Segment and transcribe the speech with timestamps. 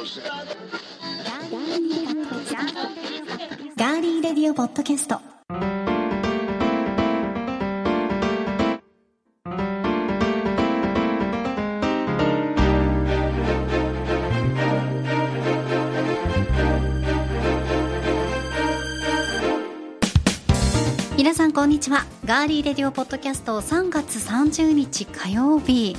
[0.00, 5.20] ガーリーレディオポッドキャスト。
[21.14, 22.06] 皆さんこんにちは。
[22.24, 25.94] ガーリーレディオポッドキャスト3月30日火曜日。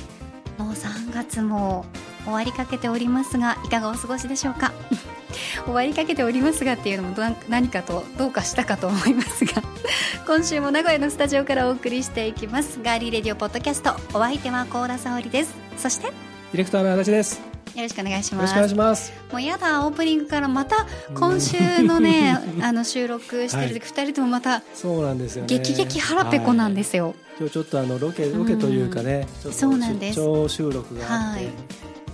[0.58, 1.84] もう3月も
[2.24, 4.72] 終わりかけておりますがいかがお過ごしでしょうか？
[5.64, 7.16] 終わりかけておりますがっていうのも
[7.48, 9.62] 何かとどうかしたかと思いますが。
[10.26, 12.78] 今週も名古屋のスタジオからお送りしていきます。
[12.82, 15.54] ガーリーレディオポッドキャストお相手は高田沙織です。
[15.76, 17.52] そしてディレクターの足立です。
[17.74, 18.54] よろしくお願いします。
[18.56, 19.12] よろしくお願いします。
[19.32, 27.06] もうやだオープニングからまた今週のね あの収録してる時二、人ともまたそうなんですよ、ね、激激腹ペコなんですよ。
[27.06, 30.16] はい、今日ちょっとあのロケロケというかね、うん、そうなんです。
[30.16, 31.52] 出張収録があって、はい、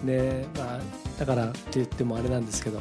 [0.02, 0.80] ねまあ
[1.18, 2.80] だからって言ってもあれなんですけど、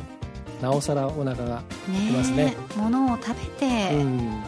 [0.62, 2.46] なおさらお腹がきますね。
[2.46, 3.96] ねものを食べて。
[3.96, 4.44] うん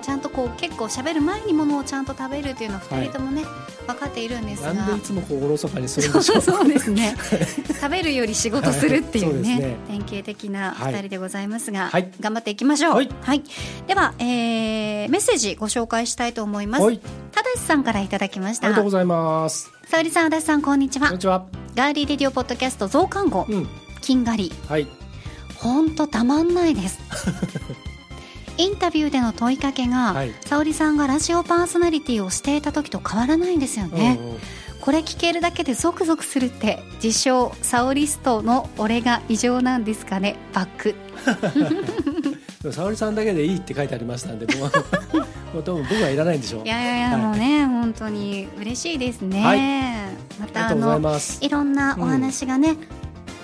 [0.00, 4.72] ちゃんとこう結構喋る前にものをちゃんと食べるっていうのは二人ともね、はい、分かっているんですが。
[4.72, 6.40] なんでいつもこうおろそかにするんでしょう。
[6.42, 7.16] そうですね。
[7.80, 9.76] 食べるより仕事するっていうねはい、ね。
[9.88, 13.42] 典型的な二人でございますが、はい、頑張っていきましょう、はい、はい、
[13.86, 17.00] では、えー、メッセージご紹介したいと思います、はい、
[17.32, 18.66] ただしさんからいただきました。
[18.66, 19.70] ありがとうございます。
[19.88, 21.08] 沙織さん足立さんこんにちは。
[21.08, 21.44] こんにちは。
[21.74, 23.68] ガーリーレディオポッドキャスト増刊号、うん、
[24.00, 24.52] 金狩り。
[24.68, 24.86] はい。
[25.56, 26.98] 本当たまんないです
[28.60, 34.18] インタビューでの問いかけが、はい、沙織さんがラジオパーソナリティをしていた時と変わらないんですよね。
[34.20, 34.38] うんうん。
[34.80, 40.36] これ聞けるだけでゾクゾクするって自称サオリストの俺が異常なんですかね？
[40.52, 40.94] バック。
[42.72, 44.70] 沙織さんだけでいいって書いてありましたんでもう
[45.54, 46.64] もう多分僕はいらないんでしょう。
[46.64, 49.60] いやいやいや、はい、もうね本当に嬉しいですね、はい、
[50.38, 52.76] またあのいろんなお話がね、うん、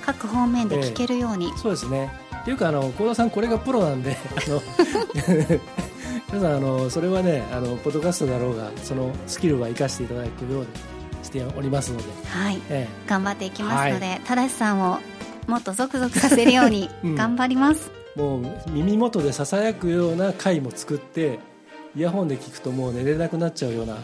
[0.03, 4.63] 各方面で聞けるように、えー、そうですねっていうかあの幸田さんこれがプロなんであの
[6.33, 10.67] 皆さんあのそれはねあのポッドキャストだろうがそのスキルは生かしていただくように
[11.25, 15.01] しておりますので、はい、ええ、頑張っていきますので、はい、正さんを
[15.49, 21.41] もっとゾクゾクさせるように 頑張ります、うん、もう耳元でささやくような回も作って
[21.97, 23.97] イヤホンで聞くともう寝れなくなっちゃうような。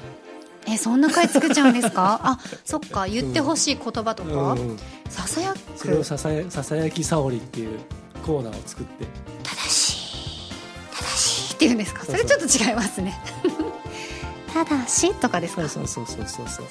[0.67, 2.21] えそんな回作っちゃうんですか？
[2.25, 3.07] あそっか。
[3.07, 4.59] 言ってほしい言葉とか、うん。
[4.71, 4.77] うん、
[5.09, 5.59] ささやく。
[5.77, 7.79] それをささやささやきさおりっていう
[8.23, 9.07] コーナーを作って。
[9.43, 10.05] 正し
[10.51, 10.51] い。
[10.97, 12.05] 正しいって言うんですか？
[12.05, 13.19] それちょっと違いますね。
[14.53, 15.69] ただしとかですか？
[15.69, 16.67] そうそうそうそうそう。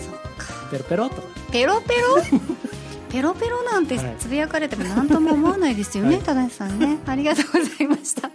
[0.72, 2.22] ペロペロとペロペロ？
[3.12, 6.98] ペロペロなんてつぶやかれても何とも思わないですよね、はい、正さんね。
[7.06, 8.32] ありがとうございました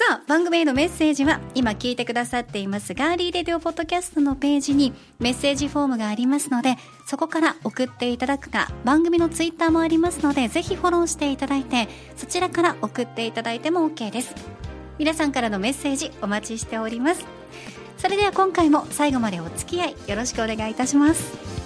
[0.00, 14.34] さあ番組へのメッセージは今聞いてくださっていますガーリーレディオポッドキャストのページにメッセージフォームがありますのでそこから送っていただくか番組のツイッターもありますのでぜひフォローしていただいてそちらから送っていただいても OK です。
[14.96, 17.26] 皆さんからのメッセージお待ちしております。
[17.98, 21.59] それでは今回も最後までお付き合いよろしくお願いいたします。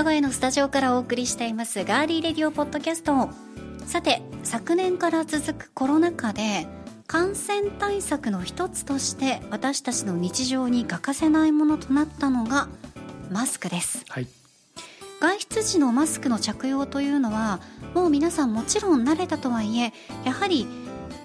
[0.00, 3.28] 名古屋のスタジオからお送りしていますガーリーレディオポッドキャスト。
[3.84, 6.66] さて昨年から続くコロナ禍で
[7.06, 12.70] 感染対策の一つとして私たちの日常に欠かせないものとなったのが
[13.30, 14.26] マスクです、はい、
[15.20, 17.60] 外出時のマスクの着用というのは
[17.94, 19.92] もう皆さんもちろん慣れたとはいえ
[20.24, 20.66] やはり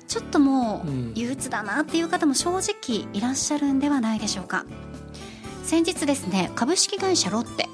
[0.09, 4.65] ちょっともう憂鬱だなっていう方も正直いらっしゃるんではないでしょうか。
[5.63, 7.69] 先日ですね株式会社ロッテ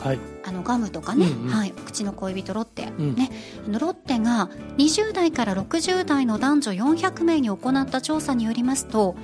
[0.00, 3.30] はい、あのガムとかね、うんうん、はい、口の恋人ロッテ、うん、ね、
[3.66, 9.14] あのロッテが20代から60代の男女400名に行った調査によりますと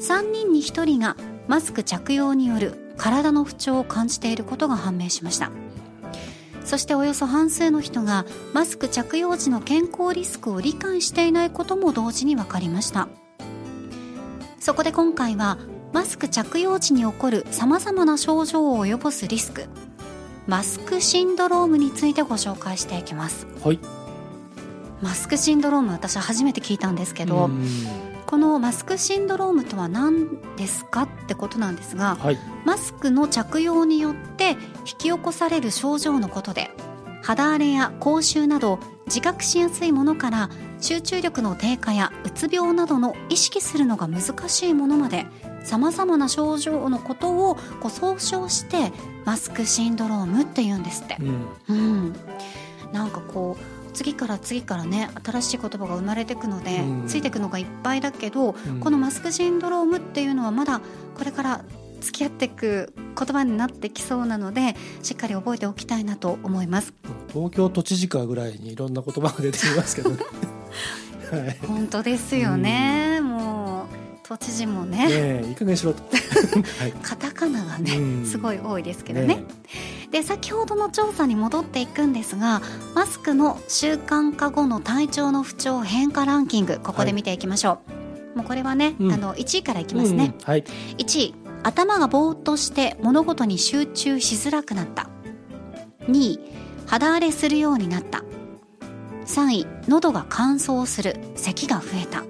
[0.00, 1.16] 3人に1人が
[1.48, 5.50] マスク着用による体の不調を感じていることが判明しました。
[6.64, 13.08] そしておよそ半数の人がマスク着用時の健康リスクを理解していないことも同時に分かりました。
[14.58, 15.58] そこで今回は
[15.92, 19.66] マスク着用時に起こるさまざまな症状を及ぼすリスク
[20.46, 23.46] マスクシンドロームについてご紹介していきます。
[23.64, 23.80] はい。
[25.02, 27.50] マスクシンドローム私初めて聞いたんですけど
[28.24, 36.70] このマスクシンドロームとは何ですかってことなんですが、はい、マスクの着用によって引き起こされる症状のことで
[37.22, 40.50] 肌荒れや口臭など自覚しやすいものから
[40.80, 45.26] 集中力の低下やうつ病などの意識するのが難しいものまで
[45.66, 48.92] さまざまな症状のことをこう総称して
[49.24, 51.74] マスクシンドロームって言うんですって、うん、う
[52.08, 52.16] ん、
[52.92, 57.08] なんかこう次から次からね新しい言葉が生まれていくので、うん。
[57.08, 58.78] ついていくのがいっぱいだけど、うん。
[58.78, 60.80] このマスクシンドロームっていうのはまだ
[61.16, 61.64] これから
[62.00, 66.94] 付き合っていく言葉になってきそうなのでしっかり覚えておきたいなと思います。
[67.32, 70.18] 東京都知事かぐらいにいろんな言葉が出てきますけどね。
[71.32, 71.58] はい。
[71.66, 75.06] 本当ですよね、もう都知事もね。
[75.06, 76.02] ねえいい加しろと。
[76.80, 76.92] はい。
[77.02, 78.26] カタカナがね、うん。
[78.26, 79.26] すごい多いですけどね。
[79.26, 79.44] ね。
[80.10, 82.62] で先ほどの調査に戻っていくんですが
[82.94, 87.80] マスクの習慣化後の体調の不調変化ランキングここで見ていきましょ
[88.34, 89.12] う、もうこれはね、うん。
[89.12, 90.64] あの1位からいきますね、うんはい。
[90.98, 95.08] 1位頭がぼーっとして物事に集中しづらくなった。
[96.08, 96.40] 2位
[96.86, 98.22] 肌荒れするようになった。
[99.26, 101.16] 3位喉が乾燥する。
[101.34, 102.24] 咳が増えた。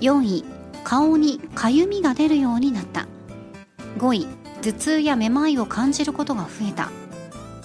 [0.00, 0.44] 4位
[0.84, 3.06] 顔にかゆみが出るようになった。
[3.98, 4.26] 5位
[4.62, 6.90] 頭痛やめまいを感じることが増えた。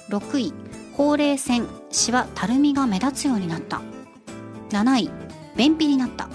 [0.10, 0.54] 6位
[0.94, 3.82] ほうれい線シワたるみが目立つようになった。
[4.70, 5.12] 7位
[5.56, 6.30] 便秘になった。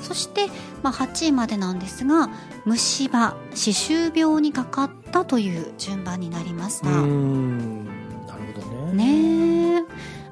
[0.00, 0.48] そして、
[0.82, 2.30] まあ、8位までなんですが
[2.64, 9.04] 虫歯歯周病にかかったという順番になりましうた、んなるほどね。
[9.04, 9.84] ねえ。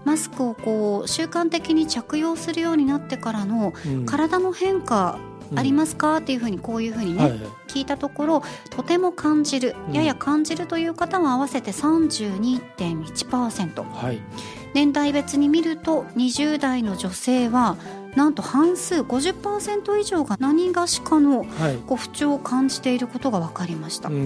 [0.05, 4.07] マスクをこう習慣的に着用するようになってからのうん。
[4.07, 5.19] 体の変化
[5.55, 7.31] ありますか、っていうふうにこういうふうにね、はい。
[7.31, 9.95] はい聞いたところとても感じるうん。
[9.95, 14.21] やや感じるという方は合わせて32.1%はい。
[14.75, 17.77] 年代別に見ると20代の女性は
[18.17, 21.77] なんと半数50%以上が何がしかのはい。
[21.87, 24.17] こう不調を感じていることが分かりました、ね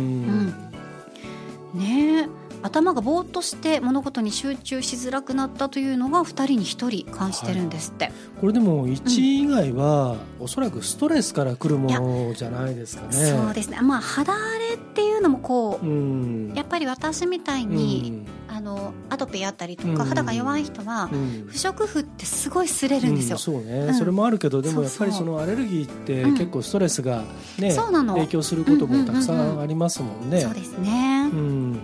[1.74, 2.28] え
[2.62, 13.12] 頭がぼーっとして物事に集中しづらくなったというのが2人に1人感じてるんですって、これでも1位以外は、おそらくストレスから来るものじゃないですかね。
[13.12, 13.80] そうですね。
[13.82, 16.52] まあ肌荒れっていうのもこううん。
[16.54, 19.96] やっぱり私みたいに、あのアトピーあったりとか、うん。
[19.96, 21.18] 肌が弱い人はうん。
[21.18, 23.94] うん不織布ってすごい擦れるんですよ、うんそうね、うん。
[23.94, 26.32] それもあるけどでもやっぱりそのアレルギーってうん。
[26.34, 27.24] 結構ストレスが
[27.58, 28.14] ね、そうなの。
[28.14, 29.58] 影響することもたくさうんうんうんうん。
[29.58, 30.40] んありますもんね。
[30.40, 31.78] そうですね、うん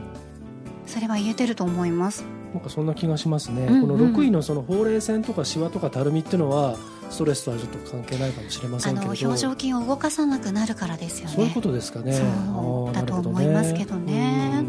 [0.89, 2.25] それは言えてると思います。
[2.53, 3.81] なんかそんな気がしますね、うんうん。
[3.83, 6.77] この6位のそのほうれい線とかシワとかたるみっていうのは
[7.11, 11.35] ストレスとはちょっと関係ないかもしれませあんけれどの表情筋を動かさなくなるからですよね。
[11.35, 12.13] そういうことですかね。
[12.15, 14.65] そうだと思いますけどね。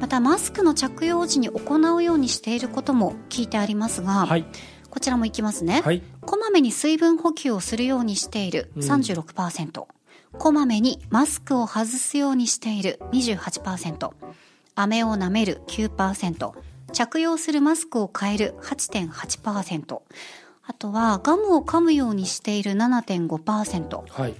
[0.00, 4.46] またマスクの着用時に行うようにしていることも聞いてありますが、うんはい。
[4.90, 6.02] こちらもいきますね、はい。
[6.20, 8.82] こまめに水分補給をするようにしているうん。
[8.82, 9.86] 36%、
[10.38, 14.10] こまめにマスクを外すようにしている28%
[14.74, 16.52] 飴を舐める9%
[16.92, 20.00] 着用するマスクを変える8.8%
[20.64, 24.34] あとはガムを噛むようにしている7.5%はい。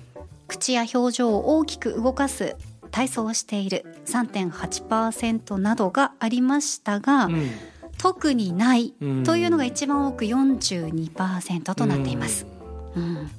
[0.46, 2.56] 口や表情を大きく動かす
[2.90, 7.50] 体操をしている3.8%などがありましたが、うん。
[7.98, 9.24] 特にないうん。
[9.24, 12.46] というのが一番多く42%となっています、
[12.94, 13.30] うん。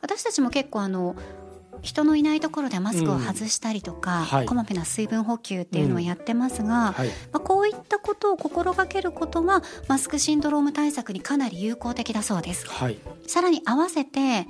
[0.00, 1.14] 私たちも結構あの
[1.82, 4.46] 人のいないところでマスクを外したりとか、うんはい。
[4.46, 7.08] こまめな水分補給っていうのはやってますが、はい。
[7.08, 12.66] まあ、こういったことを心がけることはマスクシンドローム対策にかなり有効的だそうです。
[12.68, 12.98] はい。
[13.26, 14.46] さらに合わせて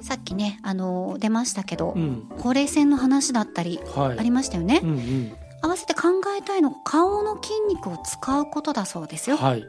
[0.00, 2.26] さっきねあの出ましたけど、うん。
[2.38, 4.18] ほうれい線の話だったりはい。
[4.18, 5.32] ありましたよね、うんうん。
[5.60, 9.36] 合わせて考えたいのが顔の筋肉を使うことだそうですよ。
[9.36, 9.64] はい。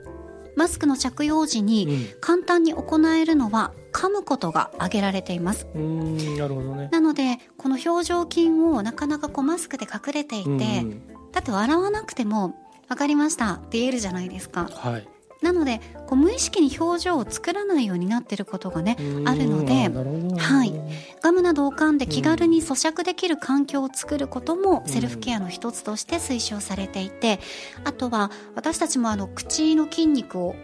[0.55, 2.07] マスクの着用時うにん。
[2.21, 5.67] 簡単に行えるのは噛むことが挙げられています。
[5.75, 6.89] うんなるほどね。
[6.91, 11.01] なのでこの表情筋をなかなかこうマスクで隠れていて、うん
[11.31, 12.55] だって笑わなくても
[12.89, 14.69] 分かりましたって言えるじゃないですか。
[14.69, 15.07] はい。
[15.41, 19.89] なのでこう無意識に表情を作らないようになってることがねうんあるので
[20.37, 20.73] はい。
[21.21, 27.39] ガムなどを噛んで気軽に咀嚼できる環境を作ることもセルフケアの一つとして推奨されていて
[27.85, 30.55] あとは私たちもあの口の筋肉を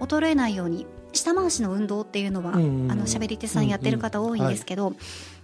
[0.00, 4.94] 衰えないように下回しの運動っていうのは、うんあの喋り手さんやってる方多いんですけど、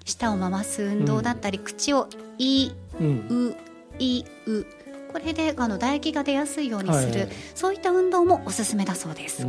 [0.05, 3.27] 舌を回す運動だったり、口を「い」うん。
[3.31, 3.57] う
[3.99, 4.67] 「い」う
[5.13, 7.29] これであの唾液が出やすいようにする、はいはい。
[7.55, 9.47] そういった運動もおすすめだそうです。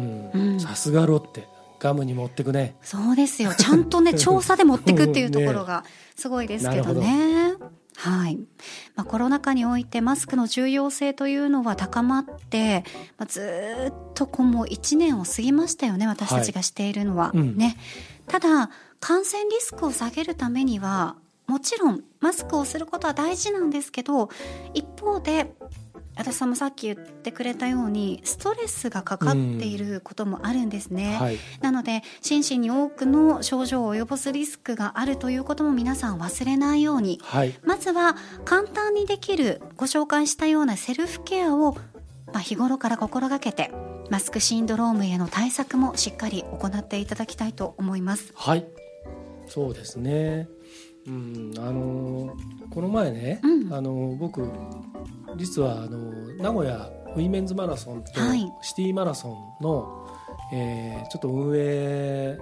[0.60, 1.48] さすがロッテ。
[1.80, 2.78] ガムに持ってくね。
[2.82, 3.54] そうですよ。
[3.54, 5.84] ちゃんとね、 調査で持ってくっていうところが
[6.16, 7.56] すごいですけどね。
[7.96, 8.38] はい。
[8.96, 12.84] まあ、コロナ禍においてマスクの重要性というのは高まって、
[13.18, 17.28] まあ、ずーっとこうもう1年を過ぎましたよね、私たちがしているのは。
[17.28, 17.78] はいうんね。
[18.28, 18.70] ただ、
[19.00, 21.16] 感染リスクを下げるためには、
[21.48, 24.30] もちろんマスクをすることは大事なんですけど、
[24.74, 25.54] 一方で、
[26.16, 31.38] 私さんもさっき言ってくれたようにストレスがかかっていることもあるんですね、はい。
[31.62, 37.54] なので心身に多くの症状を及ぼすリスクがあるということも皆さん忘れないようにはい。
[37.64, 38.16] まずは
[38.46, 41.78] 簡単にできるご紹介したようなセルフケアを
[42.34, 43.72] まあ、日頃から心がけて
[44.10, 48.34] マスクシンドロームへの対策もしっかり行っていただきたいと思います。
[48.36, 48.66] はい。
[49.48, 50.48] そうですね
[51.08, 52.36] うんあの
[52.70, 53.74] この前ね、うん。
[53.74, 54.48] あの僕
[55.38, 55.98] 実はあの
[56.38, 58.52] 名古屋ウィメンズマラソンとはい。
[58.62, 59.30] シティマラソ
[59.62, 60.08] ンの、
[60.54, 62.38] えーちょっと運営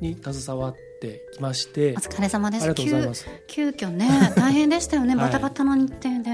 [0.00, 2.64] に携わってきましてお疲れ様です。
[2.64, 3.26] ありがとうございます。
[3.46, 5.14] 急急遽ね 大変でしたよね。
[5.14, 5.26] はい。
[5.26, 6.30] バタバタの日程で、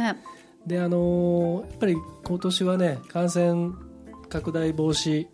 [0.67, 3.73] であのやっぱり今年はね感染
[4.29, 5.27] 拡大防止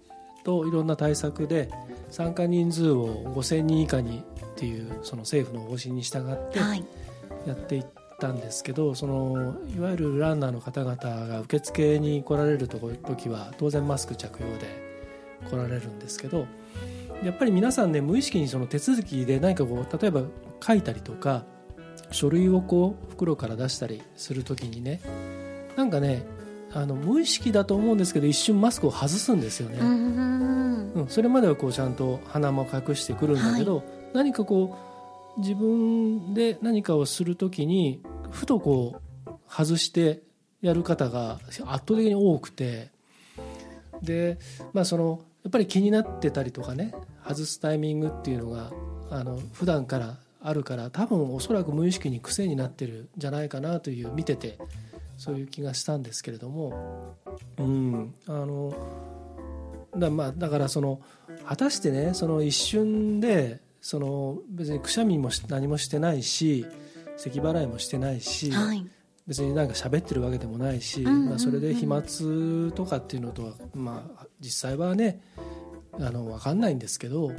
[0.45, 1.71] といろんな対策で
[2.11, 4.23] 参加人数を5000人以下に
[4.55, 6.85] っていうその政府の方針に従ってはい。
[7.47, 7.87] やっていっ
[8.21, 14.67] たんですけどそのいわゆるランナーの方々が受付に来られるとこ時は当然マスク着用で
[15.51, 16.47] 来られるんですけど
[17.23, 20.23] やっぱり皆さんね無意識にその手続きで何かこう例えば
[20.67, 21.45] 書いたりとか
[22.11, 25.01] 書類をこう袋から出したりする時にね
[25.77, 26.25] なんかね
[26.73, 29.79] あの無意識だと思うんですけど一瞬マスクを外すんですよね。
[29.79, 33.85] うーんうん、それまではこうちゃんと鼻も隠してくるんだけど、
[34.15, 34.79] 何かこ
[35.37, 40.23] う自分で何かをするときにふとこう外して
[40.63, 42.89] やる方が圧倒的に多くて
[44.03, 44.39] で、
[44.73, 46.95] まあ、そのやっぱり気になってたりとかね
[47.27, 48.73] 外すタイミングっていうのが
[49.11, 54.59] あの普段からあるから多分おそらく無意識に癖になってるんじゃないかなという見てて
[55.19, 57.17] そういう気がしたんですけれども、
[57.59, 58.75] うん、あの
[59.97, 61.01] だまあだからその
[61.47, 66.65] 果たしてねその一瞬でその別にくしゃみもし何もしてないし
[67.19, 68.87] 咳払いもしてないし、はい。
[69.27, 72.03] 別になんか喋ってるわけでもないし、うんうんうんまあ、それで飛沫
[72.73, 75.21] とかっていうのとは、まあ、実際はね
[75.93, 77.33] あの分かんないんですけど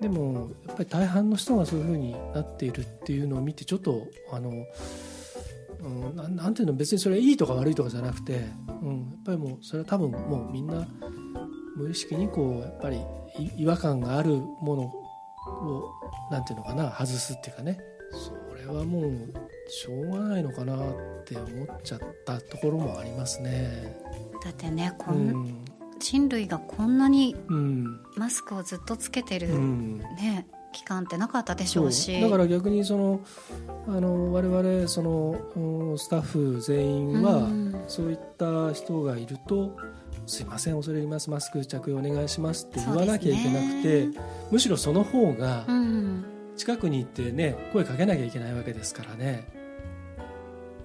[0.00, 4.64] でもやっぱり大半の人がそういうふうになっているっていうのを見てちょっとあの、
[5.80, 8.44] うん、なんなんていうの別にそれはいいとか悪いとかじゃなくて、
[8.80, 10.86] うん、やっぱりもうそれは多分もうみんな
[11.76, 12.98] 無意識にこうやっぱり
[13.38, 14.30] い違和感がある
[14.60, 15.05] もの
[15.46, 15.92] を
[16.30, 17.78] なんていうのかな外すっていうかね。
[18.12, 19.32] それはもう
[19.68, 23.96] しょうがないのかなって思っちゃったところもありますね。
[24.44, 25.28] だってねこ、うん。
[25.28, 25.64] ん
[25.98, 28.00] 人類がこんなにうん。
[28.16, 29.98] マスクをずっとつけてる、うん。
[29.98, 32.20] ね期間ってなかったでしょうし。
[32.20, 33.20] だから逆にその
[33.88, 37.84] あの我々そのうんスタッフ全員はうん。
[37.88, 39.76] そういった人がいると
[40.26, 41.30] 「すいません恐れ入ります。
[41.30, 44.12] マスク着用お願いします」って言わなきゃいけなくて、ね。
[44.50, 46.24] むしろその方がうん。
[46.56, 49.46] 近くに行ってね声かけなきゃいけないわけですからね。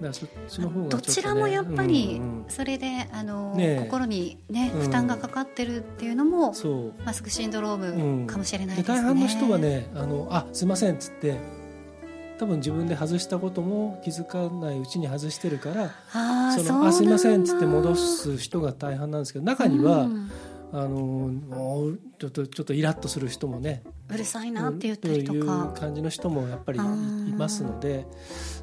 [0.00, 3.84] からそっちの方がちょどちらもやっぱりうんうんそれであの、ねえ。
[3.84, 4.80] 心にねうん。
[4.82, 7.02] 負担がかかってるっていうのも、そう。
[7.04, 8.20] マスクシンドローうん。
[8.22, 11.36] ムかもしれないでですね、大半の人はね「あのあすいません」っつって
[12.42, 15.90] 多分自分で外したことも気づかないうちに外してるから
[16.56, 20.30] そのあすいませんっつって戻す人が大半なんですけど中には、うん。
[20.74, 21.30] あの
[22.18, 28.06] ちょっとちょっとイラッとする人もねうるさいなって言ったりというか、感じの人もやっぱりいますので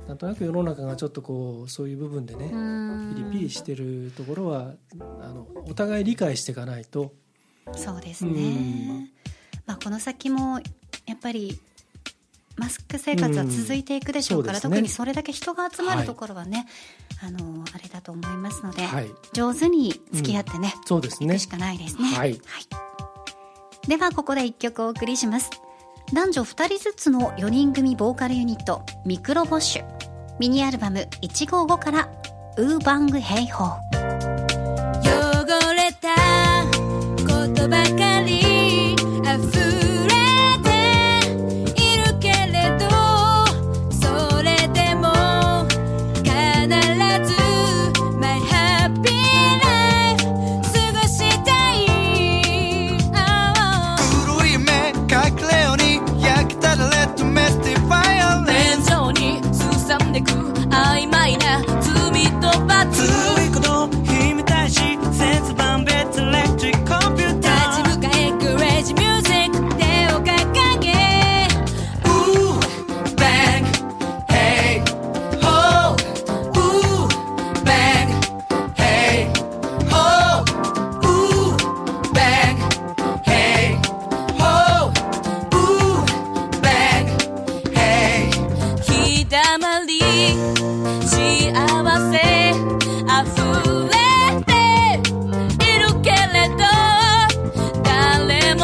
[0.07, 3.15] なんとなく世の中がちょっとこうそういう部分でねうん。
[3.15, 4.74] ピリピリしてるところは
[5.21, 7.13] あのお互い理解していかないと。
[7.74, 9.09] そうですね、うん。
[9.67, 10.59] まあ、この先も
[11.05, 11.59] やっぱり
[12.59, 14.77] マスク生活は続いていくでしょうから、うんそうね。
[14.77, 16.01] 特にそれだけ人が集まはい。
[16.01, 16.67] るところはね、
[17.23, 19.07] あのあれだと思いますので、はい。
[19.33, 21.39] 上手に付き合ってね、そうですね。
[21.39, 22.03] しかないですね。
[22.09, 22.39] はい。
[23.87, 25.49] ではここで一曲お送りします。
[26.13, 29.85] 男女2人ずつの4人組ボーカルユニットミクロボッシュ。
[30.39, 32.09] ミニアルバム155から
[32.57, 33.88] ウーバングヘイホー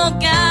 [0.05, 0.44] 誰も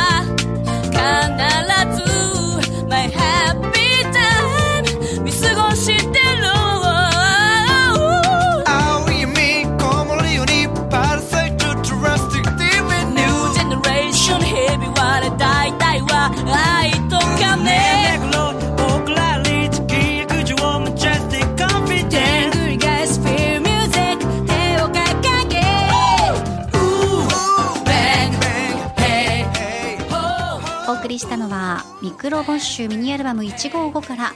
[32.24, 34.32] クロボッシュミニアルバム155から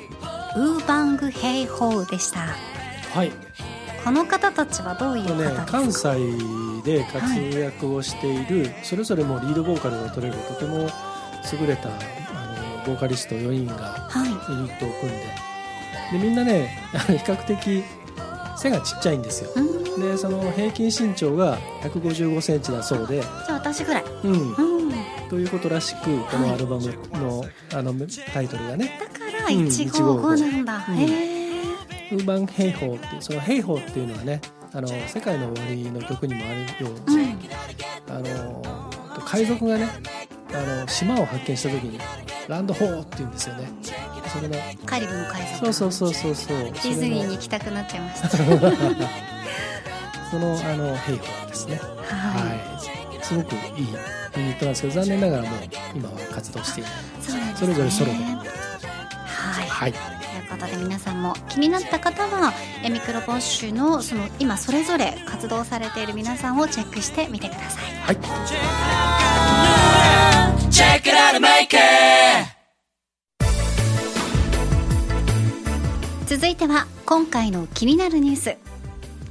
[0.58, 2.40] ウーバングヘイホーでした。
[2.40, 3.32] はい。
[4.04, 10.80] この方たちはどういう方関ですか、西で活躍をしている、それぞれもリードボーカルを取れるとても
[11.60, 11.92] 優れたあ
[12.78, 14.28] のボーカリスト4人がはい。
[14.52, 15.24] ユニットを組んで。
[16.12, 16.68] でみんなね
[17.06, 17.82] 比較的
[18.58, 19.50] 背がちっちゃいんですよ。
[19.98, 22.02] でその平均身長が1 5
[22.36, 24.04] 5センチだそうで、じゃあ私ぐらい。
[24.24, 24.92] うん、うん。
[25.28, 27.94] ということらしくこのアルバムの,、あの
[28.32, 28.98] タイトルがね。
[29.00, 34.40] だからうん155なんだ、うんへえ「ウーバン兵法」っていうその兵法っていうのはね
[34.72, 37.38] あの世界の終わりの曲にもあるように、うん。
[38.10, 38.62] あの
[39.24, 39.88] 海賊がね
[40.54, 41.98] あの島を発見した時に
[42.48, 43.70] ランドホーって言うんですよね
[44.28, 44.56] それの
[44.86, 45.72] カリブの海賊。
[45.72, 46.58] そうそうそうそうそう。
[46.58, 48.28] ディズニーに行きたくなっちゃいました。
[50.30, 51.80] そのあの兵法ですね。
[52.06, 53.24] ははい。
[53.24, 53.60] すごくいい
[54.36, 55.60] ユニットなんですけど残念ながらもう
[55.94, 56.92] 今は活動していない。
[56.92, 57.66] いそうなんですね。
[57.66, 59.68] それぞれソロではい。
[59.68, 59.92] はい。
[59.92, 60.02] という
[60.50, 67.84] ことで皆さんも気になった方はエミクロボッシュのその今それぞれ活動されている皆さんをチェックしてみてください。
[68.02, 68.16] はい。
[70.70, 72.57] Check it out and make it
[76.28, 78.58] 続いては今回の気になるニュース。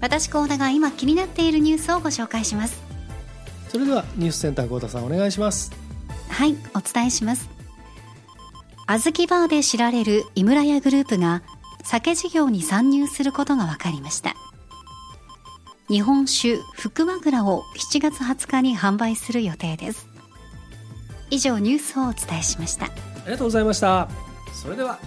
[0.01, 2.81] 私高田が今気になっているニュースをご紹介します。
[3.69, 5.71] それではニュースセンター豪太さんお願いします。
[6.27, 7.51] はいお伝えします。
[8.87, 11.43] 小豆バーで知られる井村屋グループが
[11.83, 14.33] 酒事業に参入することが分かりました。
[15.89, 20.07] 日本酒福和蔵を7月20日に販売する予定です。
[21.29, 22.85] 以上ニュースをお伝えしました。
[22.85, 22.89] あ
[23.25, 24.09] りがとうございました。
[24.51, 24.97] それでは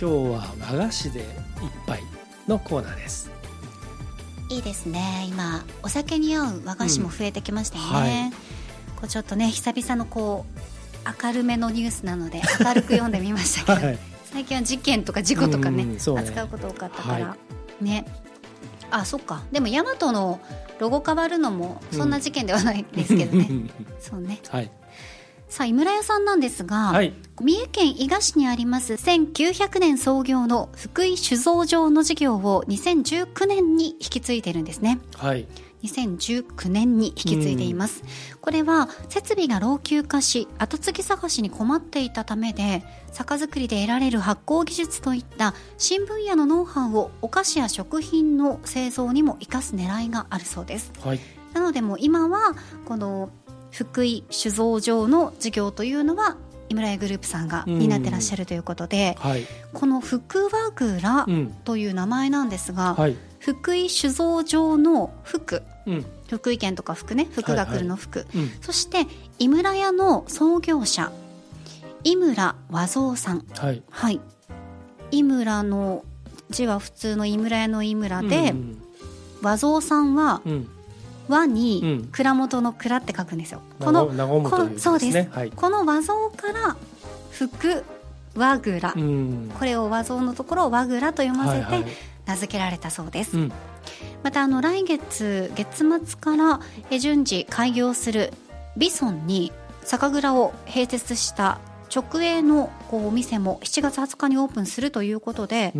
[0.00, 1.24] 今日は和菓子で
[1.62, 2.02] 一杯
[2.48, 3.30] のコーナーです。
[4.50, 5.26] いいですね。
[5.28, 8.32] 今お酒に合う和菓子も増えてきましたよね、
[8.96, 13.98] こうちょっとね久々のこう明るめのニュースなので明るく読んでみましたけど、 はい。
[14.24, 15.96] 最近は事件とか事故とかね,、ね。
[15.96, 17.36] 扱うこと多かったから、は
[17.80, 18.04] ね。
[18.90, 19.42] あそっか。
[19.52, 20.40] でもヤマトの
[20.80, 23.48] ロゴ変わるのもそんな事件ではないですけどね、
[24.00, 24.40] そうね。
[24.48, 24.70] はい
[25.54, 27.14] さあ井村屋さんなんですが、はい。
[27.40, 34.98] 三重県伊賀市にあります1900年創業の福井酒造場の事業を2019年に引き継いでるんですね。
[35.14, 35.46] はい。
[35.84, 38.02] 2019年に引き継いでいます、
[38.40, 50.90] これは設備が老朽化し後継ぎ探しに困っていたためで酒造りで得られる発酵技術といった新分野のノウハウをお菓子や食品の製造にも生かす狙いがあるそうです。
[51.04, 51.20] はい。
[51.52, 53.30] なのでもう今はこの
[53.74, 56.36] 福井酒造場の事業というのは
[56.68, 59.44] 井村屋グループさんが担ってらっしゃるということで、はい。
[59.72, 61.48] この福和蔵うん。
[61.64, 63.16] という名前なんですが、はい。
[63.40, 66.06] 福井酒造場の福うん。
[66.28, 68.48] 福井県とか福ね福が来るの福、うん。
[68.62, 69.06] そして
[69.40, 71.12] 井村屋の創業者
[72.04, 73.44] 井村和蔵さん。
[73.58, 73.82] はい。
[73.90, 74.20] はい。
[75.10, 76.04] 井村の
[76.48, 78.80] 字は普通の井村屋の井村で、うん
[79.42, 80.68] 和蔵さんはうん
[81.28, 82.08] 和にうん。
[82.12, 84.50] 蔵元の蔵って書くんですよ、うんこのね。
[84.50, 85.50] こそうです、はい。
[85.50, 86.76] この和蔵から
[87.30, 87.84] 福
[88.36, 89.52] 和蔵、うん。
[89.58, 91.84] これを和蔵のところを和蔵と読ませはいはい。
[91.84, 91.90] て
[92.26, 93.52] 名付けられたそうです、うん。
[94.22, 96.60] またあの来月月末から
[96.90, 98.32] え順次開業する
[98.76, 101.58] ビソンに酒蔵を併設した
[101.94, 105.72] 直営のこうお店も7月20日にオープンするということで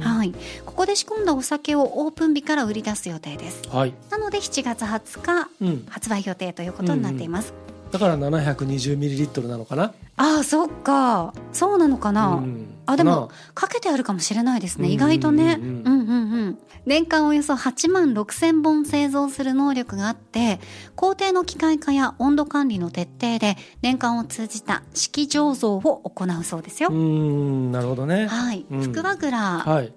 [0.00, 0.34] はい、
[0.66, 3.62] ここで仕込んだお酒をオープン日から売り出す予定です。
[3.68, 3.94] はい。
[4.10, 5.86] なので7月20日うん。
[5.88, 7.52] 発売予定ということになっています、
[7.92, 9.92] だから720ミリリットルなのかな？
[10.16, 11.32] ああそっか。
[11.52, 12.66] そうなのかな、うん。
[12.86, 14.88] あでもかけてあるかもしれないですね。
[14.88, 14.92] うん。
[14.92, 15.58] 意外とね。
[15.60, 15.86] ううんん。
[15.86, 16.58] うんうん。
[16.86, 20.60] 年間およそ8万6千本製造する能力があって
[20.96, 28.26] 工程の機械化や温度管理の徹底で年間を通じた式醸造を行うそうですよ、うーんなるほどね。
[28.26, 28.80] はい、うん。
[28.82, 29.92] 福和蔵、はい。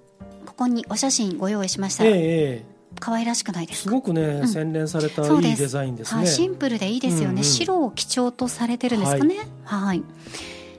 [0.45, 2.15] ここにお写真ご用意しました、えええ
[2.63, 2.65] え。
[2.99, 3.89] 可愛らしくないですか？
[3.89, 4.47] すごくね、ん。
[4.47, 6.17] 洗練されたいいデザインですね。
[6.19, 7.43] はい、シンプルでいいですよね、うんうん。
[7.43, 9.47] 白を基調とされてるんですかね。
[9.63, 10.03] はい、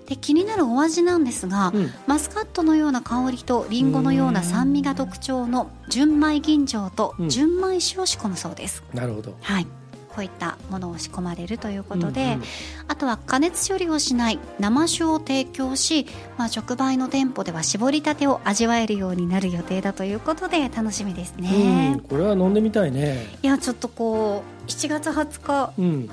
[0.06, 1.90] で気になるお味なんですが、うん。
[2.06, 7.28] マスカットのような香りとリンゴのような酸味が特徴の純米吟醸とうん。
[7.28, 9.34] 純米酒を仕込むそうです、なるほど。
[9.40, 9.66] はい。
[10.14, 12.42] こういったものを仕込まれるということで、うんうん
[12.86, 22.00] あとは加熱処理をしない生酒を提供し、まあ、直売の店舗では絞りたてを味わえるようになる予定だということで楽しみですね、うん。
[22.00, 23.26] これは飲んでみたいね。
[23.42, 26.10] いやちょっとこう7月20日うん、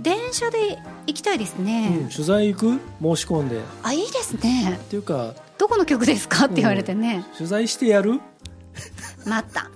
[0.00, 3.16] 電車で行きたいですうねん、、取材行く？
[3.16, 3.58] 申し込んで。
[3.58, 4.78] っあいいですね。
[4.90, 6.44] ていうかどこの曲ですか？
[6.46, 8.20] って言われてね、取材してやる？
[9.26, 9.70] 待った。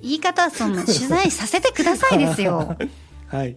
[0.00, 2.76] 言い方はその取材させてくださいですよ。
[3.28, 3.56] はい。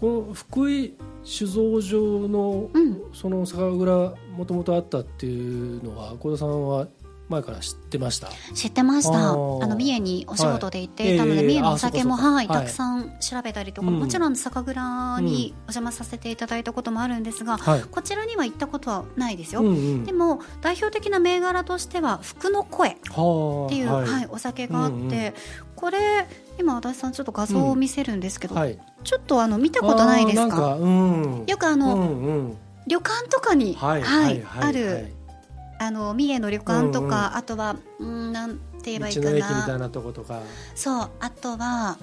[0.00, 0.94] この福井
[1.24, 2.98] 酒造場のうん。
[3.12, 6.86] その酒蔵もともとあったっていうのは幸田さんは
[7.28, 8.28] 前から知ってました？
[8.54, 9.30] 知ってました。
[9.30, 11.18] あの三重にお仕事で行ってい。
[11.18, 12.48] たので、はいええ三重のお酒も、はい、はい。
[12.48, 13.98] たくさん調べたりとか、うん。
[13.98, 17.82] もちろん酒蔵にお邪魔させていただいたこともあるんですが、はい。
[17.82, 20.04] こちらには行ったことはないですよ、うんうん。
[20.04, 24.08] でも代表的な銘柄としては福の声はあっていう、はい。
[24.08, 25.34] はいお酒があって、うんうん
[25.78, 26.26] これ
[26.58, 28.76] 今足立さんちょっと画像を見せるんですけど、はい。
[29.04, 30.74] ちょっとあの見たことないですか？
[30.74, 31.44] うん。
[31.46, 32.56] よくあの、うんうん。
[32.88, 34.02] 旅館とかに、はい。
[34.02, 35.14] ある、
[35.78, 40.40] あの三重の旅館とか、あとはうんなんて言えばいいか道の駅みたいななとことか。
[40.74, 41.10] そう。
[41.20, 41.96] あとは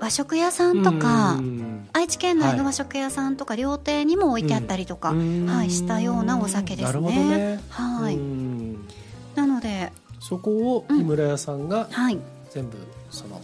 [0.00, 5.46] 和食屋さんとか、うんうん愛知県内の和食屋さんとか料亭にも置いてあったりとか、うん。
[5.46, 7.56] はいしたようなお酒ですね。
[7.56, 7.60] ね。
[7.70, 8.88] はい、うん。
[9.34, 12.18] なので、そこを井村屋さんがはい、
[12.50, 12.76] 全部
[13.10, 13.40] その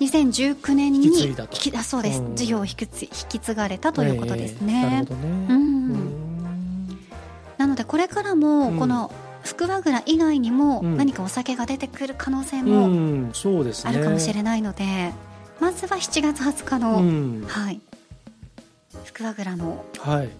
[0.00, 2.36] 2019年に引き継いだそうです、うん。
[2.36, 4.74] 事業を引き継引き継がれたということですね。
[4.74, 4.90] ええ。
[4.90, 5.46] なるほどね。
[5.48, 5.54] うん。
[5.54, 6.09] うん
[7.60, 8.78] なのでこれからもうん。
[8.78, 10.96] この福和蔵以外にもうん。
[10.96, 12.84] 何かお酒が出てくる可能性うも
[13.84, 15.12] あるかもしれないので、
[15.60, 17.44] まずは7月20日の、うん。
[17.46, 17.80] はい。
[19.04, 20.30] 福和蔵のはい。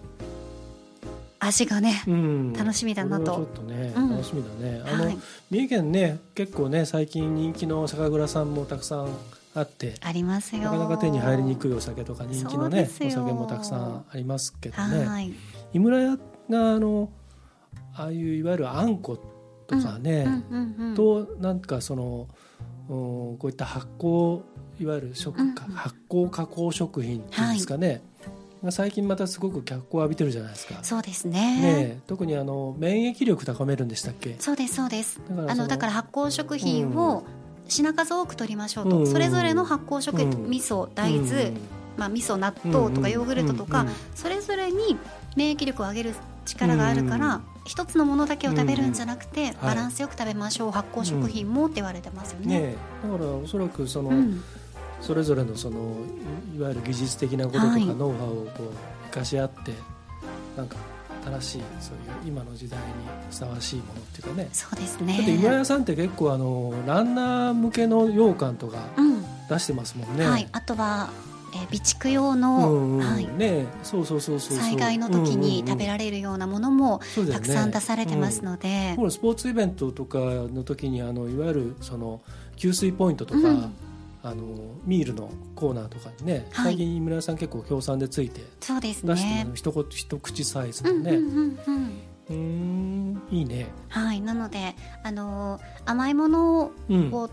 [1.39, 2.53] 味がね、うん。
[2.53, 3.25] 楽しみだなと。
[3.25, 4.09] ちょっとねうん。
[4.09, 4.81] 楽しみだね。
[4.83, 5.17] あのはい、
[5.51, 9.09] 三重県ね結構ね最近人気の酒蔵さんもたくさん
[9.53, 10.63] あってありますよ。
[10.63, 15.05] なかなか手に入りにくいお酒とか人気のねお酒もたくさんありますけどね。
[15.05, 15.33] はい、
[15.73, 16.17] 井村屋
[16.51, 17.09] があの
[17.95, 19.17] ああいういわゆるあんこ
[19.65, 22.27] とかね、うんうんうん、となんかその
[22.87, 22.93] う
[23.33, 24.41] んこういった発酵
[24.79, 28.01] いわゆる食、うん発酵加工食品っていうんですかね、
[28.63, 30.83] が最近またすごく脚光を浴びてるじゃないですか。
[30.83, 31.39] そうですね。
[31.39, 34.35] ねえ特にあの免疫力高めるんでしたっけ？
[34.39, 35.21] そうですそうです。
[35.29, 37.23] だからそのあのだから発酵食品を
[37.67, 39.07] 品数多く取りましょうと、うん。
[39.07, 40.49] それぞれの発酵食品、うん。
[40.49, 41.53] 味噌大豆、
[41.95, 43.93] まあ、味噌納豆とかヨーグルトとか、うんうん。
[44.13, 44.97] それぞれに
[45.35, 46.13] 免疫力を上げる
[46.51, 47.41] 力があるから、うん。
[47.65, 52.59] 一つのものだけを食べるんじゃなくて、はいバランスよく食べましょう発酵食品もって言われてますよね。
[52.59, 53.07] ねえ。
[53.07, 54.43] だからおそらくその、うん。
[54.99, 55.95] それぞれのその
[56.53, 57.85] いいわゆる技術的なこととかはい。
[57.85, 58.69] ノウハウをこう
[59.11, 59.73] 生かし合って
[60.55, 60.75] なんか
[61.39, 62.85] 新しいそういう今の時代に
[63.29, 64.49] ふさわしいものっていうかね。
[64.51, 65.57] そうですだって井村ね。
[65.59, 69.25] 屋さんって結構あのランナー向けの羊羹とかうん。
[69.51, 70.25] 出してますもんね。
[70.25, 71.09] はい、あとは、
[71.53, 73.05] えー備蓄用の、うんうん。
[73.05, 82.21] はい、ねそうそうそうそう災害の時に食べられるようなものもれたくさん出されてますので、このスポーツイベントとかの時にあのいわゆるその
[82.55, 83.73] 給水ポイントとか、うん。
[84.23, 84.43] あの
[84.85, 86.73] ミールのコーナーとかにね、はい。
[86.73, 91.11] 最近井村屋さん結構協賛でついてそうです出してねるの、一口一口サイズのね。
[91.15, 92.01] うんうんうんうん。
[92.29, 93.65] うーんいいね。
[93.89, 97.09] はい、なので、あのー甘いものうん。
[97.11, 97.31] を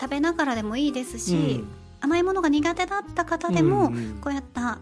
[0.00, 1.68] 食べながらでもいいですし、うん
[2.00, 4.78] 甘いものが苦手だった方でも、うんうんこうやった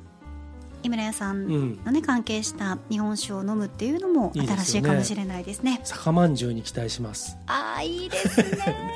[0.83, 1.85] 井村屋さんうん。
[1.85, 5.81] のね関係した日本酒を飲むっていうのも新しいかもしれないですね。
[5.83, 7.37] 酒まんじゅうに期待します。
[7.47, 8.47] ああいいですね。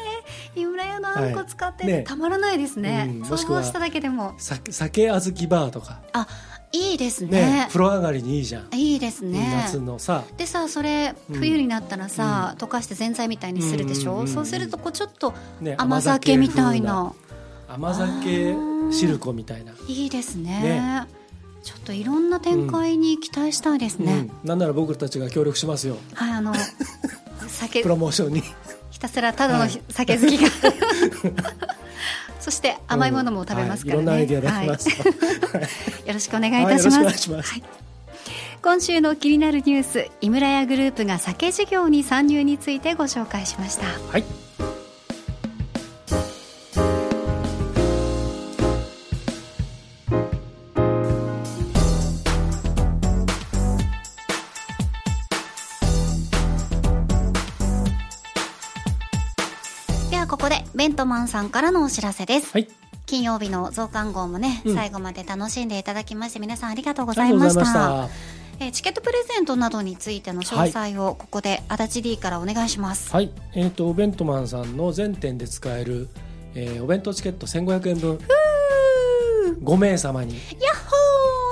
[0.55, 1.93] 井村屋のあんこ使ってはい。
[1.93, 2.03] ね。
[2.03, 3.09] たまらないですね。
[3.11, 3.19] うん。
[3.21, 4.35] も想像しただけでも。
[4.39, 6.01] 酒酒小豆バーとか。
[6.13, 6.27] あ
[6.73, 7.41] いいですね。
[7.41, 7.65] ね。
[7.69, 9.63] 風呂上がりにいいじゃん、いいですね。
[9.67, 10.25] 夏のさ。
[10.37, 11.37] でさそれうん。
[11.39, 17.13] 冬になったらさ、溶かして全菜みたいにするでしょ、うんうんうんそうするとこうちょっとね甘酒みたいな
[17.75, 18.55] 甘酒
[18.91, 20.61] 汁粉みたいな、いいですね。
[20.61, 21.07] ね。
[21.63, 25.97] ちょっといろんな展開に期待したいですね、うん、なんなら僕たちが協力しますよ。
[26.15, 26.53] はいあの
[27.49, 27.83] 酒。
[27.85, 28.43] プロモーションに。
[28.91, 29.83] ひたすらただのはい。
[29.89, 30.49] 酒好きが、
[32.41, 34.09] そして甘いものも食べますからね、うん。
[34.09, 35.07] はい、いろんなアイデア出します。
[35.07, 35.13] よ、
[35.53, 36.09] はい。
[36.09, 37.53] よろしくお願いいたします,、はいよろしくお願いします。
[37.53, 37.63] はい。
[38.63, 43.87] 今週の気になるニュース井村屋グループが酒事業に参入についてご紹介しました。
[43.87, 44.25] はい
[60.83, 62.51] ベントマンさんからのお知らせです。
[62.51, 62.67] はい。
[63.07, 64.75] 金曜日の増刊号もね、うん。
[64.75, 68.09] 最後まで楽しんでいただきまして皆さんありがとうございました。
[68.59, 73.31] えーチケットプレゼントなどについての詳細をここで足立 D からお願いします、はい。
[73.55, 76.09] えー、とお弁当マンさんの全店で使える、
[76.57, 78.19] えーお弁当チケット1500円分。
[79.63, 80.41] 5名様に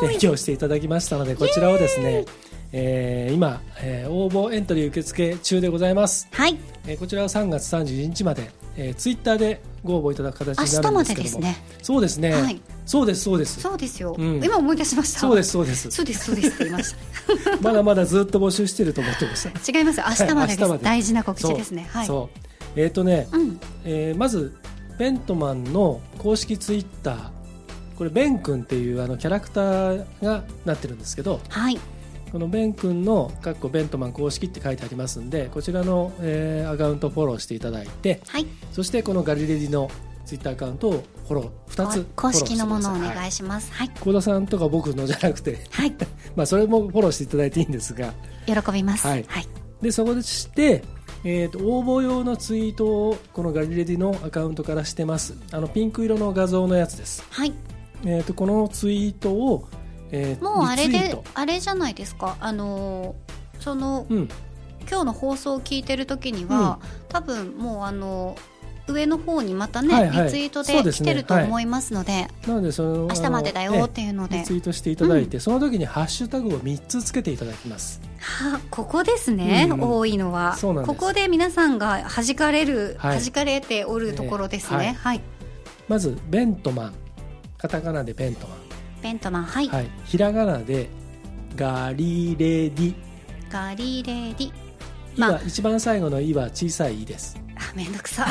[0.00, 2.24] 提供していただきましたのでこちらをですね、
[2.72, 6.58] えー今、えー応募エントリー受付中でございます、はい。
[6.88, 8.50] えーこちらは3月31日まで、
[8.82, 11.04] えー、ツイッターでご応募いただく形明になるんですけども。
[11.04, 11.56] でですね。
[11.82, 12.60] そうですね、はい。
[12.86, 13.60] そうですそうです。
[13.60, 14.42] そうですよ、うん。
[14.42, 15.20] 今思い出しました。
[15.20, 15.90] そうですそうです。
[15.90, 16.94] そうですそうですって言いまし
[17.60, 20.06] まだまだずっと募集してると思ってましたた違いますよ。
[20.08, 20.84] 明日までです、はいで。
[20.84, 21.88] 大事な告知ですね。
[21.90, 22.06] はい。
[22.06, 22.80] そう。
[22.80, 23.60] えっ、とね、うん。
[23.84, 24.56] えーまず
[24.98, 27.28] ベントマンの公式ツイッター。
[27.98, 31.40] これベン君っていうあのキャラクターがなってるんですけど。
[31.50, 31.78] はい
[32.32, 38.46] このベン君の「かっこベントマン公式」って書いてありますんでこちらの、えーアカウントフォローしていただいてはい。
[38.72, 39.90] そしてこのガリレディの
[40.24, 43.72] ツイッターアカウントをフォロー2つ公式のものをお願いします。
[43.72, 43.90] はい。
[43.98, 45.58] 幸田さんとか僕のじゃなくて。
[45.70, 45.92] はい。
[46.36, 48.14] まあそれもフォローしていただいていいんですが。
[48.46, 49.06] 喜びます。
[49.06, 49.24] はい。
[49.26, 49.48] はい。
[49.82, 50.84] でそこでして、
[51.24, 55.34] えー、と応募用のツイートをこのガリレディのアカウントからしてます。
[55.50, 57.52] あのピンク色の画像のやつです、はい。
[58.04, 59.68] えー、とこのツイートを、
[60.12, 62.36] えーもうあれであれじゃないですか。
[62.40, 64.28] あのーそのうん。
[64.90, 68.36] 今日の放送を聞いてる時には、多分もうあの
[68.88, 70.24] 上の方にまたね、はいはい。
[70.24, 78.00] リツイートで来てると思いますのでなのでその明日までだよっていうので、リツイートしていただいて、その時にハッシュタグを3つつけていただきます。
[78.18, 79.80] はあここですね、うん。
[79.80, 80.56] うん多いのは。
[80.60, 83.20] ここで皆さんが弾かれる、はい。
[83.20, 85.20] 弾かれておるところですね、ええはい。
[85.88, 86.94] まずベントマン。
[87.58, 88.54] カタカナでベントマ
[89.02, 90.88] ベントマンはい、ン、はい、ひらがなで
[91.56, 92.94] ガリレディ。
[93.50, 94.52] ガリレディ「い」
[95.18, 95.32] まあ。
[95.32, 97.36] は一番最後の「い」は小さい「い」です。
[97.56, 98.26] あめんどくさ。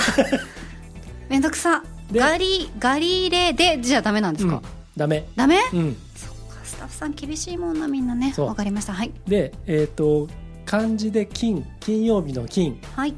[1.30, 1.84] めんどくさ。
[2.12, 4.62] でガリガリレでじゃダメなんですか、うん。
[4.98, 5.28] ダメ。
[5.36, 5.60] ダメ？
[5.74, 5.98] うん。
[6.16, 6.60] そっか。
[6.64, 8.34] スタッフさん厳しいもんなみんなね。
[8.38, 8.94] わかりました。
[8.94, 9.12] はい。
[9.28, 10.28] でえっ、と
[10.66, 12.80] 漢字で金金曜日の金。
[12.96, 13.14] はい。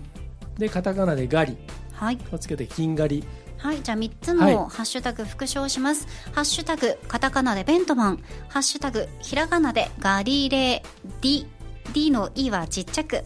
[0.57, 1.57] でカタカナでガリ。
[1.93, 2.17] はい。
[2.31, 3.23] をつけて金ガリ
[3.61, 6.07] はい、じゃあ3つはいのハッシュタグ復唱します。
[6.33, 8.23] ハッシュタグ、カタカナでベントマン。
[8.49, 10.81] ハッシュタグ、ひらがなでガリレ
[11.21, 11.45] ディ。
[11.93, 13.23] D の E はちっちゃく。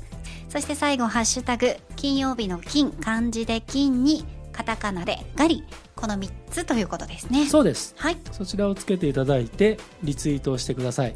[0.50, 5.64] そして最後、ハッシュタグ、金曜日の金、漢字で金に、カタカナでガリ。
[5.96, 7.46] この3つということですね。
[7.46, 8.18] そうですはい。
[8.34, 11.16] そちらをつけていただいてリツイートをしてください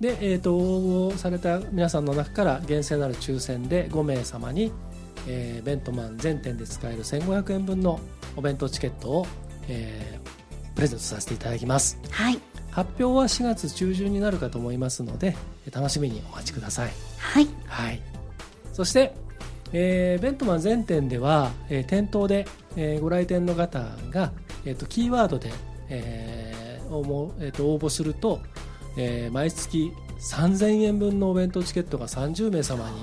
[0.00, 4.72] で、えー、と応募された皆さんの中から厳正なる抽選で5名様に、
[5.28, 8.00] えーベントマン全店で使える1500円分の
[8.36, 9.26] お弁当チケットを、
[9.68, 10.42] えー
[10.74, 12.40] プレゼントさせていただきますはい。
[12.70, 15.36] 発表は4月中旬になるかと思いますので
[15.70, 17.48] 楽しみにお待ちくださいはい。
[17.66, 18.00] はい、
[18.72, 19.14] そして、
[19.74, 24.32] えーベントマン全店では、えー店頭で、えーご来店の方が、
[24.64, 25.50] えー、とキーワードで、
[25.90, 28.40] えー応募えーと応募すると、
[28.96, 32.96] えー毎月3000円分のお弁当チケットが30名様に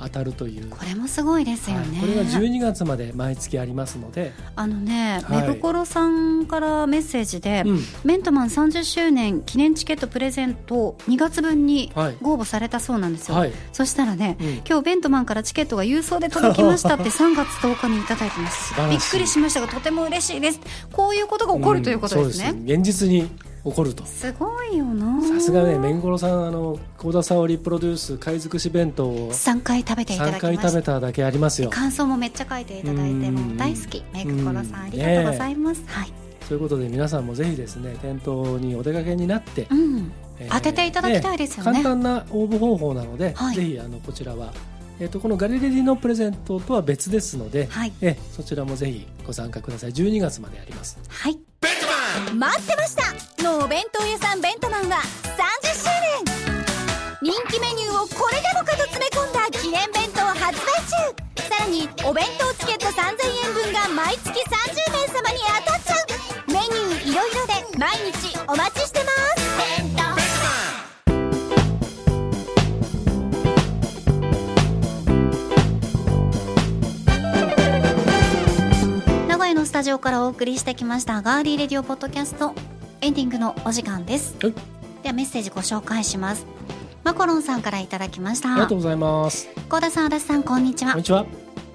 [0.00, 1.98] 当たるという、これもすごいですよね。
[1.98, 2.08] はい。
[2.08, 5.42] これが12月まで毎月ありますので、あのね、はい。
[5.42, 7.80] メブコロさんからメッセージで、うん。
[8.04, 12.16] メントマン30周年記念チケットプレゼント2月分にはい。
[12.22, 13.52] ご応募されたそうなんですよ、はい。
[13.72, 14.46] そしたらね、うん。
[14.68, 18.74] 今日ベントマンからチケットが郵送で届きましたって 3月10日にいただいてます。
[18.88, 20.60] びっくりしましたがとても嬉しいです。
[20.92, 23.30] こういうことが起こるということですね、うん現実に
[23.64, 24.04] 起こると。
[24.04, 25.22] すごいよな。
[25.22, 30.68] さすがねめんごろさんあの幸田沙織プロデュース貝尽くし弁当を3回食べていただ3回きました。
[30.70, 31.70] 食べただけありますよ。
[31.70, 33.34] 感想もめっちゃ書いていただいてうん。
[33.34, 36.12] もう大好きメイクコロさんうんありがとうございます、はい、
[36.48, 41.82] ということで皆さんもぜひですね店頭にお出かけになって、うん、えー当てていただきたいですよね。
[41.82, 43.56] 簡単な応募方法なので、はい。
[43.56, 44.52] ぜひあのこちらは、
[45.00, 47.92] えー、とこのガリレディのプレゼントとは別ですので、はい。
[48.00, 49.92] えーそちらもぜひご参加ください。
[49.92, 50.98] 12月まであります。
[51.08, 51.47] はい
[52.34, 53.42] 待ってました。
[53.42, 54.98] のお弁当屋さんベントマンは
[55.36, 55.88] 30周
[56.24, 57.32] 年。
[57.32, 61.48] 人気メニューをこれでもかと詰め込んだ記念弁当発売中。
[61.48, 64.34] さらにお弁当チケット3000円分が毎月30
[64.92, 66.52] 名様に当たっちゃう。
[66.52, 68.27] メニューいろいろで毎日
[79.48, 82.52] 名古屋のスタジオからお送りしてきましたガーリーレディオポッドキャスト。
[83.00, 84.36] エンディングのお時間です。
[84.42, 84.52] はい。
[85.02, 86.44] ではメッセージご紹介します。
[87.02, 88.52] マコロンさんからいただきました。
[88.52, 89.48] ありがとうございます。
[89.70, 90.90] 高田さん足立さんこんにちは。
[90.90, 91.24] こんにちは。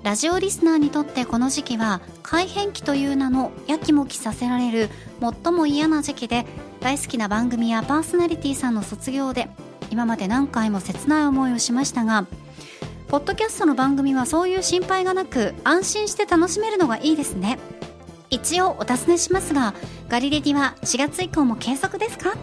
[0.03, 6.45] ラジオリスナーにとってこの時期は改変期という名のやきもきさせられる最も嫌な時期で
[6.79, 9.49] 大好きな番組やパーソナリティさんの卒業で
[9.89, 12.27] 今まで何回も切ない思いをしましたが
[13.13, 17.59] ポッドキャストの番組はそういう心配がなく安心して楽しめるのがいいですね。
[18.31, 19.75] 一応お尋ねしますが
[20.09, 22.33] ガリレディは4月以降も継続ですか？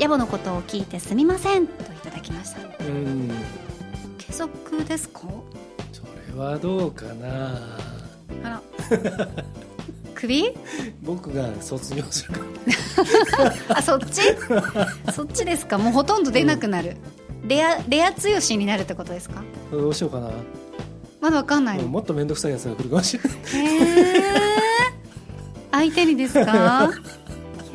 [0.00, 1.68] 野暮のことを聞いてすみません。
[1.68, 2.60] といただきました。
[2.84, 3.30] うん。
[4.18, 5.20] 継続ですか？
[5.92, 6.02] そ
[6.34, 7.54] れはどうかな。
[8.42, 8.62] あら。
[10.16, 10.52] 首？
[11.04, 12.40] 僕が卒業するか
[13.78, 14.22] あそっち？
[15.14, 15.78] そっちですか？
[15.78, 16.96] もうほとんど出なくなる、
[17.46, 19.44] レアレア強しになるってことですか？
[19.70, 20.30] どうしようかな、
[21.20, 21.78] まだわかんない。
[21.78, 23.32] のもっと面倒くさいやつが来るかもしれない。
[23.32, 24.22] へえ
[25.72, 26.90] 相手にですか？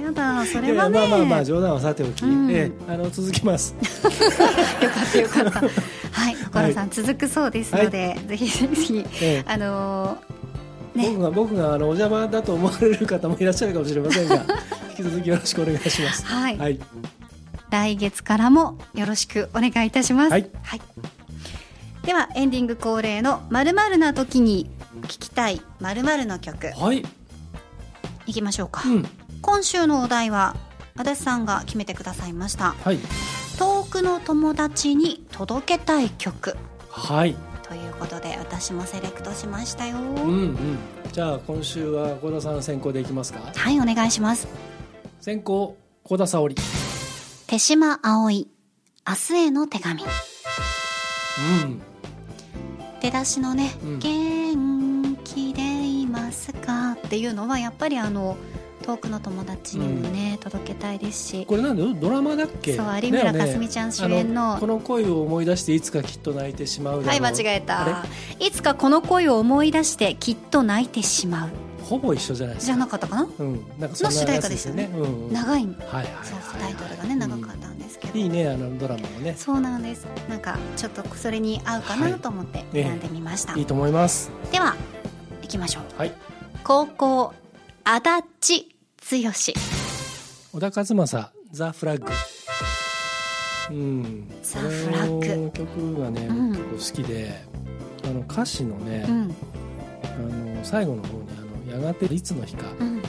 [0.01, 0.99] やだそれはね。
[0.99, 2.51] まあまあまあ冗談はさておき、うん。
[2.51, 3.73] ええあの続きます。
[4.03, 4.09] よ
[4.89, 5.59] かったよかった。
[5.59, 9.51] はい小原さん、続くそうですので、ぜひぜひええ。
[9.51, 11.09] あのーね。
[11.09, 14.35] 僕が僕があのお邪魔だと思われる方もいらっしゃるかもしれませんが
[14.91, 16.25] 引き続きよろしくお願いします。
[16.25, 16.79] はい、はい。
[17.71, 20.31] 来月からもよろしくお願いいたします。
[20.31, 20.49] はい
[22.05, 24.69] ではエンディング恒例のまるまるな時に
[25.03, 27.03] 聞きたいまるまるの曲はい
[28.27, 28.87] いきましょうか。
[28.87, 29.05] うん
[29.41, 30.55] 今週のお題は
[30.95, 32.73] 足立さんが決めてくださいました。
[32.83, 32.99] はい
[33.57, 36.57] 遠くの友達に届けたい曲
[36.89, 39.97] はいということで私もセレクトしましたよ。
[39.97, 40.77] うんうん
[41.11, 43.39] じゃあ今週は小田さん先行でいきますか？
[43.55, 44.47] はいお願いします。
[45.21, 46.55] 先行小田沙織
[47.47, 48.47] 手島葵
[49.07, 50.03] 明日への手紙。
[50.03, 50.05] う
[51.67, 51.81] ん
[53.05, 53.99] 出だしのね「うん。
[53.99, 58.35] 元気でいますか?」っていうのはやっぱりあの
[58.85, 61.45] 遠くの友達にもね、届けたいですし。
[61.47, 62.75] これなんだよドラマだっけ？
[62.75, 68.05] そう有村架純ちゃん主演のあこの恋を思い出していつかきっと泣いてしまうはい間違えあた
[68.45, 71.49] いつかこの恋を思い出してきっと泣いてしまう
[71.85, 73.27] ほぼ一緒じゃないですじゃかなかったかな？
[73.39, 73.65] うん。
[73.79, 74.87] なんかそんなやつですよね。
[74.87, 75.33] の主題歌うんうん。
[75.33, 76.25] 長いんはいはいはい。
[76.25, 79.35] そうタイトルがね長かったんですけど、いいねあのドラマもね。
[79.37, 80.05] そうなんです。
[80.27, 84.31] なんかちょっとそれに合うかなと思って選んでみました、いいと思います。
[84.51, 84.75] では
[85.41, 85.83] 行きましょう。
[85.99, 86.13] はい。
[86.63, 87.33] 高校
[87.83, 88.01] 足
[88.49, 88.65] 立
[89.23, 89.31] 剛。
[89.31, 92.11] 小田和正ザ・フラッグ。
[93.69, 94.31] うん。
[94.41, 95.27] ザフラッグ。
[95.27, 96.49] この曲がね、うん。
[96.51, 97.41] 結構好きで
[98.03, 99.35] あの歌詞のね、うん。
[100.03, 103.01] あの最後の方にあの「やがていつの日か、うん。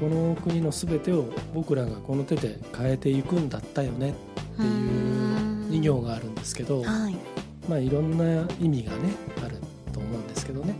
[0.00, 4.10] この国の全てを僕らがこの手で変えていくんだったよね」
[4.54, 7.16] っていう2行があるんですけど、はい。
[7.68, 9.12] まあいろんな意味がね
[9.44, 9.56] ある
[9.92, 10.74] と思うんですけどね。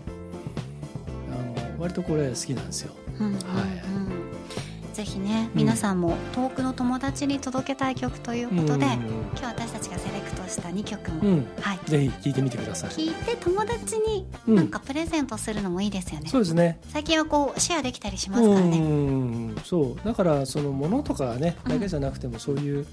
[1.30, 2.92] あの割とこれ好きなんですよ。
[3.18, 3.38] うんうんうん。
[3.38, 4.94] はい。
[4.94, 8.78] ぜひねうん皆さんも遠くの友達に届けたい曲ということで、うん。
[8.80, 8.96] 今
[9.40, 10.17] 日私たちがセレ
[10.48, 11.46] した2曲も、うん。
[11.60, 12.90] はい、ぜひ聴いてみてください。
[12.90, 14.54] 聞いて友達にうん。
[14.56, 16.80] なんかプレゼントするのもいいですよね、そうですね。
[16.88, 18.78] 最近はこうシェアできたりしますからね。
[18.78, 19.56] うん。
[19.64, 20.06] そう。
[20.06, 21.72] だからそのものとかねうん。
[21.72, 22.86] だけじゃなくてもそういう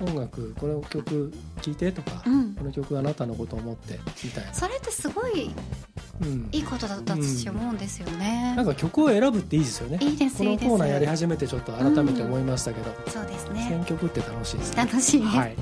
[0.00, 2.54] 音楽この曲聴いてとか、うん。
[2.54, 5.50] この曲あなたのことを思ってみたいな、それってすごい
[6.20, 6.48] うん。
[6.52, 9.98] いいことだったと私思うんですよね、なんか曲を選ぶっていいですよね。
[10.00, 10.68] いいですこのいいです。
[10.68, 13.66] コーナーやり始めてちょっと改めて思いましたけど、そうですね。
[13.68, 14.84] 選曲って楽しいですね。
[14.84, 15.56] 楽しいねはい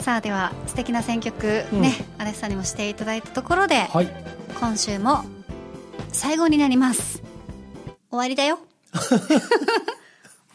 [0.00, 4.08] さあでは素敵な選曲ね、アレスさんにもしていただいたところで、はい。
[4.58, 5.24] 今週も
[6.12, 7.22] 最後になります。
[8.10, 8.58] 終わりだよ。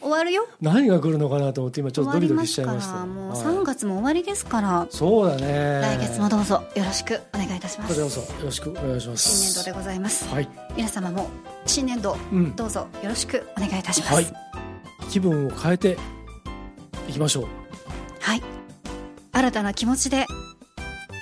[0.00, 0.46] 終わるよ。
[0.60, 2.94] 何が来るのかなと思って今ちょっとドキドキしちゃいました。
[2.94, 3.40] らもうはい。
[3.40, 5.80] 3月も終わりですから、そうだね。
[5.80, 7.88] 来月もどうぞよろしくお願いいたします。
[7.88, 9.28] こちらこそよろしくお願いします。
[9.28, 10.28] 新年度でございます。
[10.28, 11.28] はい、皆様も
[11.64, 14.14] 新年度うんどうぞよろしくお願いいたします。
[14.14, 14.26] はい
[15.08, 15.96] 気分を変えて
[17.08, 17.46] いきましょう
[18.20, 18.55] はい
[19.36, 20.26] 新たな気持ちで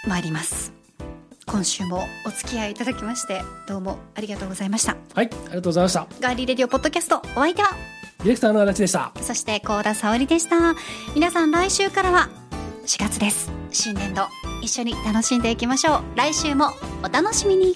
[0.07, 0.73] 参ります。
[1.47, 4.97] 今週もお付き合いいただきましてどうもありがとうございました。
[5.15, 6.07] はいありがとうございました。
[6.21, 7.71] ガーリーレディオポッドキャストお相手は
[8.19, 9.13] ディレクターの足立でした。
[9.21, 10.77] そして高田沙織でした。
[11.17, 12.29] 皆さん来週からは
[12.87, 13.51] 4月です。
[13.73, 14.23] 新年度
[14.63, 16.03] 一緒に楽しんでいきましょう。
[16.15, 16.71] 来週も
[17.03, 17.75] お楽しみに